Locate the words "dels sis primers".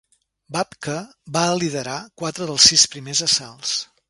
2.53-3.27